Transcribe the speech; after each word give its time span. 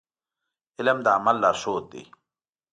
علم 0.77 0.97
د 1.05 1.07
عمل 1.15 1.35
لارښود 1.43 1.83
دی. 1.91 2.03